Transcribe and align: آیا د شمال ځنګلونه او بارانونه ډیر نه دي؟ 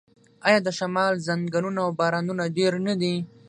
آیا 0.47 0.59
د 0.63 0.69
شمال 0.77 1.13
ځنګلونه 1.27 1.79
او 1.85 1.91
بارانونه 1.99 2.43
ډیر 2.57 2.73
نه 2.87 2.93
دي؟ 3.01 3.15